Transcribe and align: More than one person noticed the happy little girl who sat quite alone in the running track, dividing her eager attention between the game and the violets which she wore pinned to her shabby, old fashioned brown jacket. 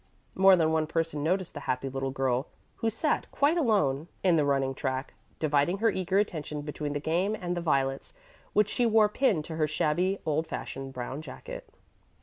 More 0.33 0.55
than 0.55 0.71
one 0.71 0.87
person 0.87 1.21
noticed 1.21 1.53
the 1.53 1.59
happy 1.69 1.87
little 1.87 2.09
girl 2.09 2.47
who 2.77 2.89
sat 2.89 3.29
quite 3.29 3.55
alone 3.55 4.07
in 4.23 4.35
the 4.35 4.43
running 4.43 4.73
track, 4.73 5.13
dividing 5.37 5.77
her 5.77 5.91
eager 5.91 6.17
attention 6.17 6.61
between 6.63 6.93
the 6.93 6.99
game 6.99 7.35
and 7.39 7.55
the 7.55 7.61
violets 7.61 8.15
which 8.53 8.69
she 8.69 8.87
wore 8.87 9.09
pinned 9.09 9.45
to 9.45 9.57
her 9.57 9.67
shabby, 9.67 10.17
old 10.25 10.47
fashioned 10.47 10.91
brown 10.91 11.21
jacket. 11.21 11.71